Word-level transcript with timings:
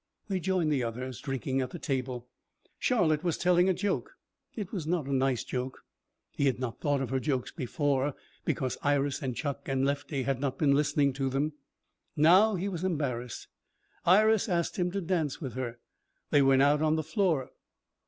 They 0.29 0.39
joined 0.39 0.71
the 0.71 0.83
others, 0.83 1.21
drinking 1.21 1.61
at 1.61 1.69
the 1.69 1.77
table. 1.77 2.27
Charlotte 2.79 3.23
was 3.23 3.37
telling 3.37 3.69
a 3.69 3.73
joke. 3.75 4.17
It 4.55 4.71
was 4.71 4.87
not 4.87 5.05
a 5.05 5.13
nice 5.13 5.43
joke. 5.43 5.85
He 6.31 6.47
had 6.47 6.57
not 6.57 6.81
thought 6.81 7.01
of 7.01 7.11
her 7.11 7.19
jokes 7.19 7.51
before 7.51 8.15
because 8.43 8.79
Iris 8.81 9.21
and 9.21 9.35
Chuck 9.35 9.67
and 9.69 9.85
Lefty 9.85 10.23
had 10.23 10.41
not 10.41 10.57
been 10.57 10.73
listening 10.73 11.13
to 11.13 11.29
them. 11.29 11.53
Now, 12.15 12.55
he 12.55 12.67
was 12.67 12.83
embarrassed. 12.83 13.47
Iris 14.03 14.49
asked 14.49 14.77
him 14.79 14.89
to 14.89 15.01
dance 15.01 15.39
with 15.39 15.53
her. 15.53 15.77
They 16.31 16.41
went 16.41 16.63
out 16.63 16.81
on 16.81 16.95
the 16.95 17.03
floor. 17.03 17.51